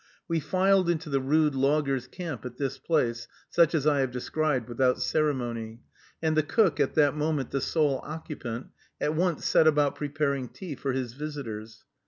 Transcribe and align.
We 0.27 0.39
filed 0.39 0.89
into 0.89 1.11
the 1.11 1.19
rude 1.19 1.53
loggers' 1.53 2.07
camp 2.07 2.43
at 2.43 2.57
this 2.57 2.79
place, 2.79 3.27
such 3.51 3.75
as 3.75 3.85
I 3.85 3.99
have 3.99 4.09
described, 4.09 4.67
without 4.67 4.99
ceremony, 4.99 5.81
and 6.23 6.35
the 6.35 6.41
cook, 6.41 6.79
at 6.79 6.95
that 6.95 7.15
moment 7.15 7.51
the 7.51 7.61
sole 7.61 7.99
occupant, 8.03 8.69
at 8.99 9.13
once 9.13 9.45
set 9.45 9.67
about 9.67 9.93
preparing 9.93 10.49
tea 10.49 10.73
for 10.73 10.91
his 10.91 11.13
visitors. 11.13 11.85